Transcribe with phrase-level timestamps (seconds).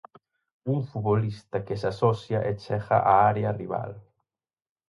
[0.75, 3.91] Un futbolista que se asocia e chega á area rival.